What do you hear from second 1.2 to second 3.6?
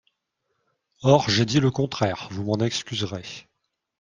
j’ai dit le contraire, vous m’en excuserez.